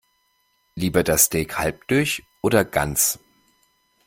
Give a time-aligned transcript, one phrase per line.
[0.73, 3.19] Lieber das Steak halb durch oder ganz?